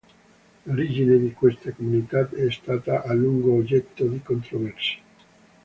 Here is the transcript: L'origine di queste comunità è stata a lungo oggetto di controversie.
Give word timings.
L'origine 0.65 1.19
di 1.19 1.31
queste 1.31 1.75
comunità 1.75 2.27
è 2.27 2.49
stata 2.49 3.03
a 3.03 3.13
lungo 3.13 3.53
oggetto 3.53 4.03
di 4.05 4.19
controversie. 4.23 4.99